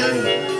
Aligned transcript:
time. 0.00 0.59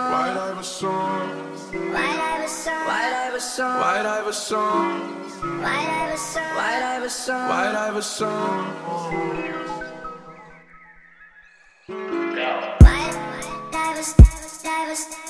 White 0.00 0.36
Iverson. 0.36 0.88
White 1.92 2.20
Iverson. 2.34 2.72
White 2.86 3.14
Iverson. 3.26 3.64
White 3.80 4.06
Iverson. 4.06 4.60
White 5.62 5.88
Iverson. 6.02 6.44
White 6.56 6.82
Iverson. 6.82 7.48
White 7.48 7.74
Iverson. 7.74 8.26
Go. 11.88 12.50
White 12.80 13.16
Iverson. 13.74 15.29